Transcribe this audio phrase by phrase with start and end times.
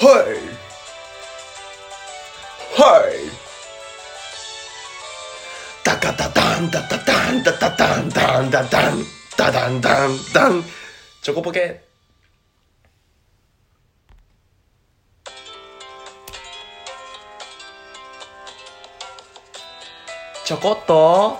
[0.00, 0.34] はい。
[2.80, 3.14] はい。
[5.84, 9.04] ダカダダンダダダンダダダンダンダダン
[9.36, 10.10] ダダンダン。
[10.32, 10.64] ダン
[11.22, 11.82] チョコポケ。
[20.44, 21.38] ちょこっと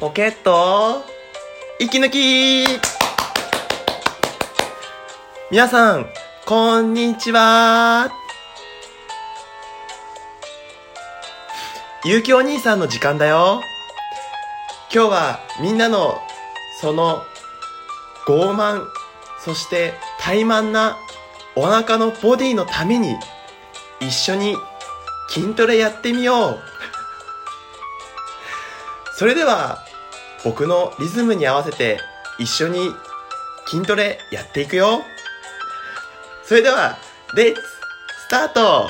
[0.00, 1.04] ポケット。
[1.78, 2.64] 息抜き。
[5.50, 6.06] 皆さん
[6.50, 8.10] こんにちは。
[12.04, 13.60] ゆうきお兄さんの時間だよ。
[14.92, 16.18] 今日はみんなの
[16.80, 17.22] その
[18.26, 18.84] 傲慢
[19.44, 20.96] そして怠慢な
[21.54, 23.14] お腹のボディのために
[24.00, 24.56] 一緒に
[25.28, 26.58] 筋トレやってみよう。
[29.14, 29.78] それでは
[30.44, 32.00] 僕のリズムに合わせて
[32.40, 32.90] 一緒に
[33.68, 35.02] 筋トレやっていくよ。
[36.50, 36.98] それでは
[37.36, 38.88] レッツスタート。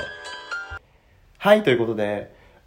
[1.37, 2.35] はいということで。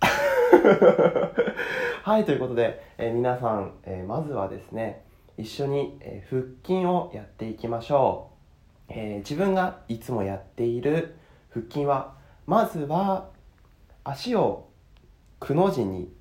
[2.04, 5.04] はいということで、えー皆さん、えーまずはですね
[5.36, 8.30] 一緒に、えー腹筋をやっていきましょ
[8.88, 11.16] う、え自分がいつもやっている
[11.50, 12.14] 腹筋は
[12.46, 13.30] まずは
[14.04, 14.68] 足を
[15.40, 16.14] くの字に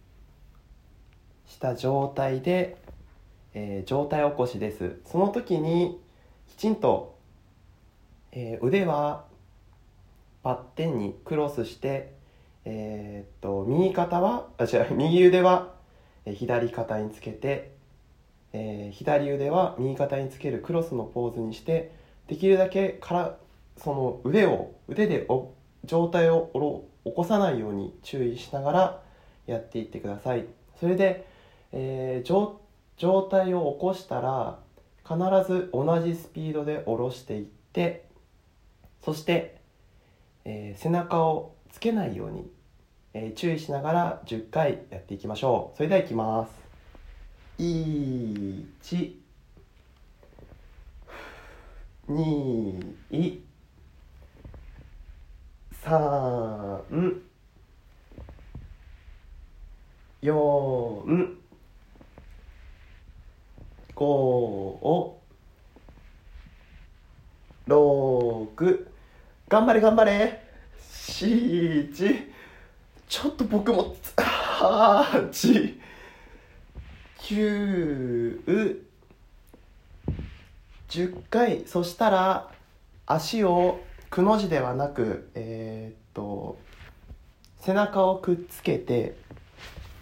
[1.44, 2.78] した状態で、
[3.52, 4.98] えー上体起こしです。
[5.04, 6.00] その時に
[6.48, 7.11] きちんと、
[8.32, 9.24] えー腕は
[10.42, 12.14] バッテンにクロスして
[12.64, 15.74] えーっと右肩はあ違う右腕は
[16.24, 17.72] 左肩につけて、
[18.52, 21.92] えー左腕は右肩につけるクロスのポーズにして
[22.26, 23.36] できるだけから
[23.76, 25.52] その腕を腕でお
[25.84, 29.02] 上体をおろ起こさないように注意しながら
[29.46, 30.46] やっていってください。
[30.78, 31.26] それで、
[31.72, 32.60] えー上
[32.96, 34.58] 上体を起こしたら
[35.04, 35.18] 必
[35.50, 38.04] ず同じスピードで下ろしていって
[39.04, 39.56] そして、
[40.44, 42.50] えー背中をつけないように、
[43.14, 45.76] えー注意しながら10回やっていきましょう。
[45.76, 46.52] それではいきます。
[47.58, 48.64] 1
[52.08, 53.40] 2
[55.84, 57.20] 3
[60.22, 61.36] 4
[63.96, 65.22] 5
[67.66, 68.91] 6
[69.52, 70.42] 頑張れ頑張れ。
[70.80, 72.24] 7
[73.06, 75.78] ちょっと僕も8
[77.18, 78.80] 9
[80.88, 81.64] 10回。
[81.66, 82.50] そしたら
[83.04, 86.56] 足をくの字ではなくえーっと
[87.60, 89.18] 背中をくっつけて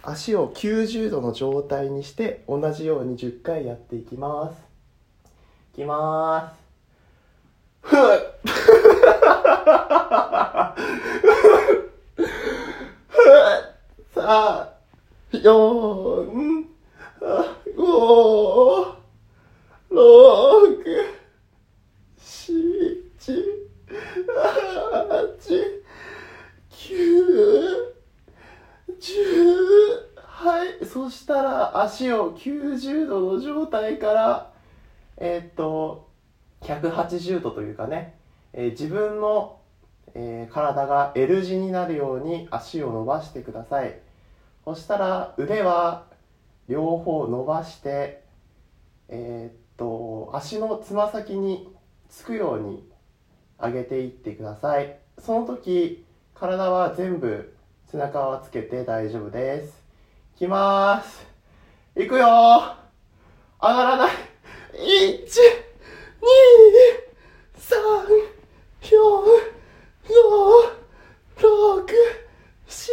[0.05, 4.55] 足を90度の状態にして同じように10回やっていきます。
[5.75, 6.55] いきま
[7.83, 7.89] す。
[7.89, 8.29] ふっ
[14.14, 14.72] さあ
[15.32, 16.66] 四
[17.76, 18.97] 五
[19.91, 20.84] 六
[22.19, 22.53] 七
[24.26, 25.82] 八
[26.70, 27.94] 九
[28.98, 29.22] 十
[30.26, 34.53] はいそしたら足を90度の状態から
[35.16, 36.10] えーっと
[36.62, 38.14] 180度というかね、
[38.53, 39.59] えー自分の、
[40.15, 43.98] えー体が L 字になるように足を伸ばしてください。
[44.65, 46.06] そしたら腕は
[46.69, 48.22] 両方伸ばして
[49.09, 51.72] えーっと足のつま先に
[52.09, 52.88] つくように
[53.60, 54.97] 上げていってください。
[55.19, 56.04] その時
[56.34, 57.54] 体は全部
[57.91, 59.82] 背中はつけて大丈夫です。
[60.37, 61.27] いきます。
[61.97, 62.27] いくよ
[63.62, 64.10] 上がらない
[64.75, 65.27] 1 2
[67.59, 67.77] 3
[68.81, 68.97] 4
[70.06, 70.12] 5
[71.37, 71.44] 6
[72.69, 72.91] 7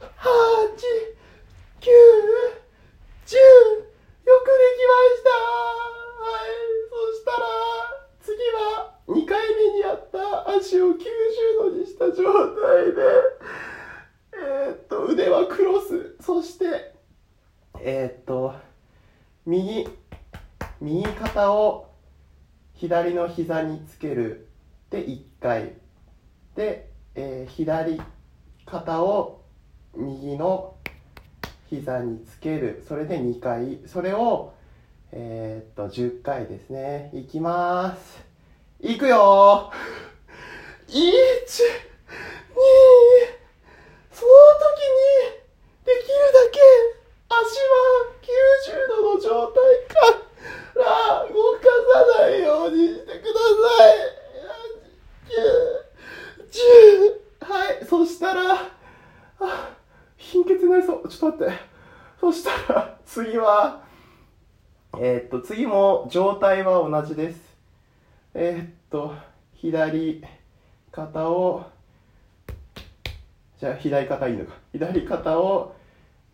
[0.00, 0.26] 8
[1.80, 1.90] 9
[3.26, 3.40] 10よ
[4.42, 5.30] くできました
[6.22, 6.48] はい
[6.90, 7.46] そしたら
[8.20, 10.16] 次は2回目にやった
[10.56, 10.94] 足を90
[11.60, 12.24] 度にした状
[12.56, 13.02] 態で
[14.32, 16.92] えーっと腕はクロスそして
[17.80, 18.54] えーっと
[19.46, 19.86] 右
[21.52, 21.90] を
[22.74, 24.48] 左の膝につける
[24.90, 25.72] で1回。
[26.54, 28.00] で、えー左
[28.64, 29.42] 肩を
[29.94, 30.74] 右の
[31.68, 32.84] 膝につける。
[32.88, 33.80] それで2回。
[33.86, 34.52] それを
[35.12, 37.10] えーっと10回ですね。
[37.14, 38.24] いきます。
[38.80, 39.72] いくよ
[40.88, 41.02] 1 2
[44.12, 45.42] その時に
[45.84, 46.60] できるだけ
[47.28, 47.74] 足は
[48.22, 49.54] 90度の状態
[49.88, 50.00] か
[50.74, 51.60] ら動か
[52.16, 53.22] さないようにしてくださ
[53.92, 54.16] い。
[60.88, 61.52] 9っと待って
[62.20, 63.86] そしたら次は
[64.98, 67.38] えー、っと次も状態は同じです。
[68.32, 69.14] えー、っと
[69.54, 70.22] 左
[70.90, 71.66] 肩を
[73.58, 74.54] じゃあ左肩いいのか。
[74.72, 75.76] 左肩を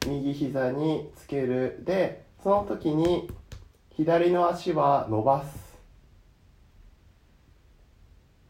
[0.06, 1.80] 右膝につける。
[1.84, 3.28] でその時に
[3.90, 5.78] 左の足は伸ばす。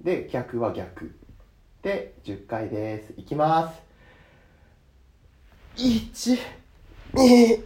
[0.02, 1.14] で逆は逆。
[1.82, 3.14] で10回です。
[3.16, 3.91] いきます。
[5.76, 6.38] 1
[7.14, 7.64] 2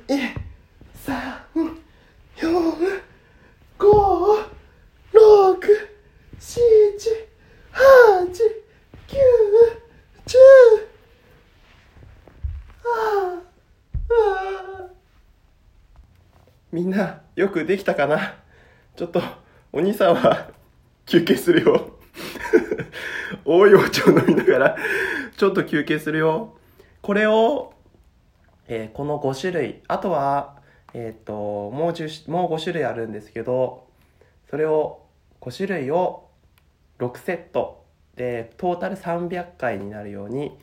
[1.04, 1.22] 3
[2.36, 3.02] 4
[3.78, 3.86] 5
[5.12, 5.88] 6
[6.38, 6.56] 7
[7.72, 8.30] 8
[9.08, 9.16] 9
[10.26, 10.36] 10
[12.84, 13.40] あ
[14.10, 14.88] あ
[16.72, 18.34] みんなよくできたかな？
[18.96, 19.22] ちょっと
[19.72, 20.50] お兄さんは
[21.06, 21.98] 休憩するよ。
[23.44, 24.76] 大洋茶を飲みながら
[25.36, 26.56] ちょっと休憩するよ。
[27.02, 27.72] これを、
[28.68, 30.56] えー、この5種類あとは
[30.94, 31.32] えっ、ー、と
[31.70, 33.86] もう10もう5種類あるんですけど
[34.50, 35.02] それを
[35.40, 36.28] 5種類を
[36.98, 37.84] 6セット
[38.16, 40.56] でトータル300回になるように、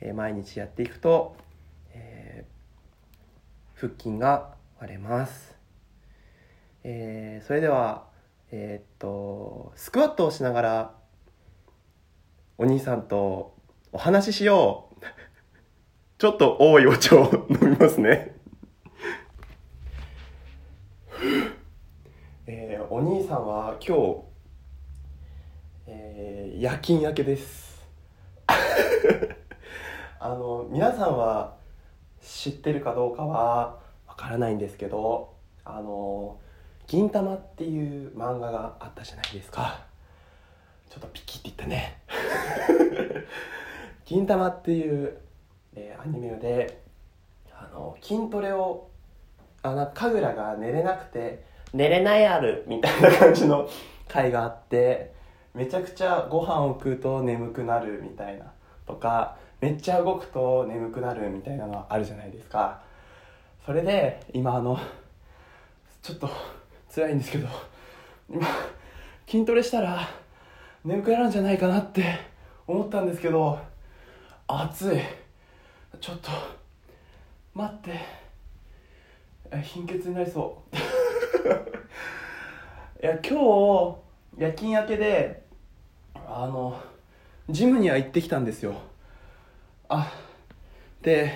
[0.00, 1.36] えー、毎日やっていくと、
[1.92, 5.56] えー、腹筋が割れます、
[6.84, 8.06] えー、それでは
[8.50, 10.94] えっとスクワットをしながら
[12.58, 13.54] お兄さんと
[13.92, 14.95] お話ししよう。
[16.18, 18.34] ちょっと多いお茶を飲みますね。
[22.46, 24.22] えー、お兄さんは今日、
[25.88, 27.86] えー、夜勤明けです。
[30.18, 31.58] あの皆さんは
[32.22, 35.34] 知ってるかどうかはわからないんですけど
[35.66, 36.40] あの
[36.88, 39.84] 「銀魂」っていう漫画があったじゃないですか。
[40.88, 42.00] ちょっとピキって言ったね。
[44.06, 45.25] 銀魂っていう、
[45.76, 46.82] えー、アニメで
[47.52, 48.88] あの筋トレを
[49.62, 53.68] あの神楽が寝れなくて寝れないあるみたいな感じの
[54.08, 55.12] 回があって
[55.54, 58.52] めちゃくちゃご飯を食うと眠くなるみたいな
[58.86, 62.82] とかめっちゃ動くと眠くなるみたいなのはあるじゃないですか。
[63.64, 64.78] それで今あの
[66.02, 66.30] ちょっと
[66.94, 67.48] 辛いんですけど
[68.30, 68.46] 今
[69.26, 70.08] 筋トレしたら
[70.84, 72.04] 眠くなるんじゃないかなって
[72.66, 73.58] 思ったんですけど
[74.46, 75.25] 暑い。
[76.00, 76.30] ちょっと
[77.54, 78.26] 待って。
[79.62, 80.76] 貧血になりそう。
[83.02, 83.34] いや今日
[84.38, 85.44] 夜勤明けで
[86.14, 86.80] あの
[87.48, 88.74] ジムには行ってきたんですよ。
[89.88, 90.12] あ
[91.02, 91.32] で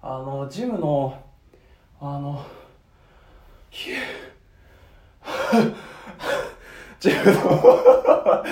[0.00, 1.22] あのジムの
[2.00, 2.42] あの
[3.70, 3.96] ひゅ
[6.98, 8.44] ジムの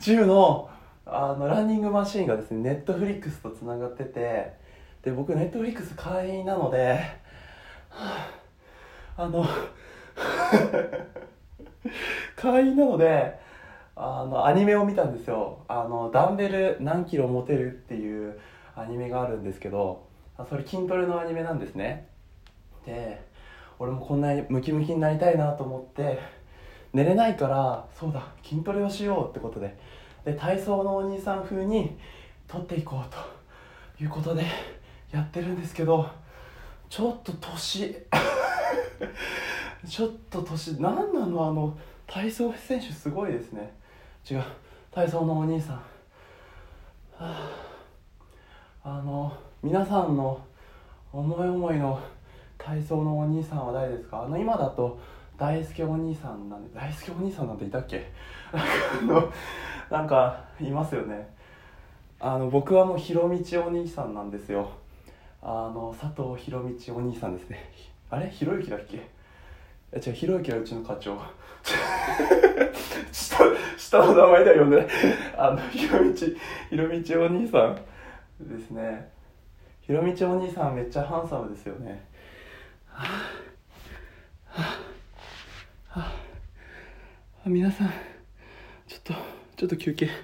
[0.00, 0.70] ジムの
[1.10, 4.52] あのランニングマシーンがですねネットフリックスとつながってて
[5.02, 7.00] で僕ネットフリックス会員なので、
[7.90, 8.28] あ、
[9.16, 9.46] あの
[12.36, 13.38] 会員なので
[13.96, 15.64] あのアニメを見たんですよ。
[15.66, 18.38] あのダンベル何キロ持てるっていう
[18.76, 20.06] アニメがあるんですけど
[20.48, 22.08] それ筋トレのアニメなんですね。
[22.84, 23.26] で
[23.78, 26.18] 俺もこんなにムキムキになりたいなと思って
[26.92, 29.76] 寝れないからそうだ筋トレをしようってことで
[30.28, 31.96] で体操のお兄さん風に
[32.46, 33.04] 取っていこう
[33.98, 34.44] ということで
[35.10, 36.06] やってるんですけど
[36.90, 37.96] ちょっと年
[39.88, 43.72] ちょっと年何なのあの体操選手すごいですね。
[44.30, 44.42] 違う
[44.90, 45.82] 体操のお兄さん、は
[47.18, 47.50] あ、
[48.84, 49.32] あの
[49.62, 50.38] 皆さんの
[51.10, 51.98] 思い思いの
[52.58, 54.24] 体操のお兄さんは誰ですか？
[54.24, 54.98] あの今だと
[55.38, 58.10] 大輔お兄さんなんで大輔お兄さんなんていたっけ？
[59.90, 61.32] なんかいますよね。
[62.20, 64.68] あの僕はもうひろみちお兄さんなんですよ。
[65.40, 67.70] あの佐藤ひろみちお兄さんですね。
[68.10, 68.28] あれ？
[68.28, 69.08] ひろゆきだっけ？
[69.92, 71.16] え違うひろゆきはうちの課長。
[73.12, 73.44] 下
[73.76, 74.86] 下の名前では呼んでない
[75.36, 76.36] あのひろみち
[76.70, 79.08] ひろみちお兄さんですね。
[79.80, 82.04] ひろみちお兄さんめっちゃハンサムですよね。
[82.86, 83.08] はあ、
[85.90, 86.14] あ、
[87.46, 87.88] 皆さん
[88.86, 89.14] ちょっと
[89.56, 90.10] ちょっと休憩。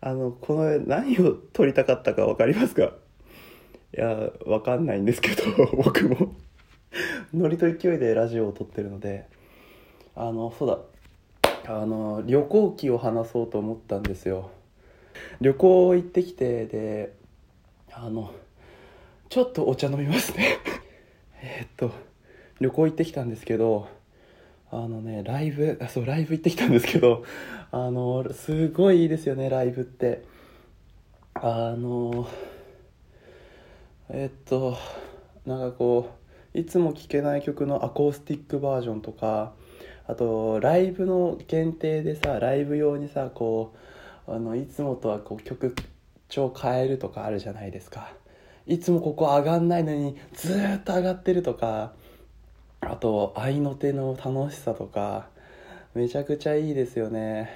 [0.00, 2.94] あのこの何を撮りたかったか分かりますか？
[3.96, 5.44] いや分かんないんですけど
[5.76, 6.34] 僕も。
[7.32, 9.26] ノリと勢いでラジオを撮ってるので。
[10.14, 10.78] あのそうだ。
[11.72, 14.50] あの旅行記を話そうと思ったんですよ。
[15.40, 17.14] 旅行行ってきてで
[17.94, 18.32] あの
[19.28, 20.58] ちょっとお茶飲みますね。
[21.42, 21.90] えっと
[22.60, 23.88] 旅行行ってきたんですけど
[24.70, 27.24] あのねライブあそうライブ行ってきたんですけど
[27.70, 30.22] あのすごいいいですよねライブって。
[31.34, 32.28] あの
[34.10, 34.76] えっと
[35.46, 36.10] なんかこ
[36.54, 39.54] ういつも聴けない曲のアコースティックバージョンとか
[40.06, 43.74] あとライブの限定でさライブ用にさこ
[44.26, 45.74] うあのいつもとはこう曲
[46.32, 48.10] 調変えるとかあるじゃないですか。
[48.66, 51.92] いつもここ上がんないのにずっと上がってるとか
[52.80, 55.28] あと合いの手の楽しさとか
[55.94, 57.50] めちゃくちゃいいですよね。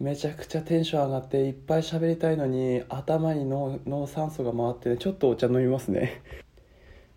[0.00, 6.22] めちゃくちゃテンション上がっていっぱい喋りたいのに頭に脳酸素が回ってねちょっとお茶飲みますね。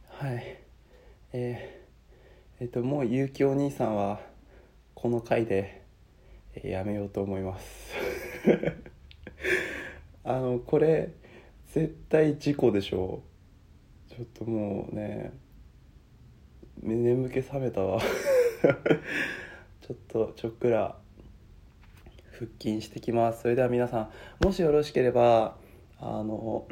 [0.10, 0.58] はい。
[1.32, 4.20] えー、えっ、ともうゆうきお兄さんは
[4.96, 5.82] この回で、
[6.56, 7.96] えーやめようと思います。
[10.24, 11.14] あのこれ
[11.74, 13.24] 絶対事故でしょ。
[14.12, 15.34] うちょっともうね
[16.82, 18.00] ね眠気覚めたわ。
[19.82, 20.98] ちょっとちょっくら
[22.32, 23.42] 腹筋してきます。
[23.42, 24.12] それでは皆さ
[24.42, 25.58] んもしよろしければ
[26.00, 26.68] あの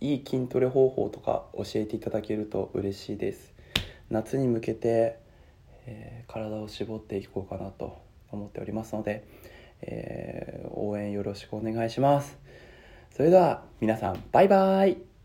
[0.00, 3.54] いい筋トレ方法とか教えていただけると嬉しいです。
[4.10, 5.18] 夏に向けて、
[5.86, 7.98] えー体を絞っていこうかなと
[8.30, 9.26] 思っておりますので、
[9.82, 12.38] えー応援よろしくお願いします。
[13.10, 15.15] それでは皆さんバイバイ。